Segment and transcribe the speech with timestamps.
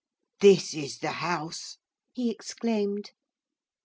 [0.39, 1.77] 'This is the house!'
[2.11, 3.11] he exclaimed.